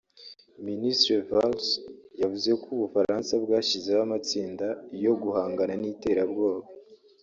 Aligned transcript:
Minisitiri 0.67 1.21
Valls 1.29 1.67
yavuze 2.21 2.51
ko 2.61 2.67
u 2.75 2.81
Bufaransa 2.83 3.33
bwashyizeho 3.43 4.01
amatsinda 4.07 4.67
yo 5.03 5.13
guhangana 5.21 5.73
n’iterabwoba 5.81 6.67